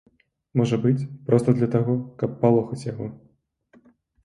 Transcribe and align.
Можа 0.61 0.79
быць, 0.85 1.07
проста 1.27 1.55
для 1.59 1.69
таго, 1.77 1.93
каб 2.23 2.29
папалохаць 2.41 2.83
яго. 2.91 3.13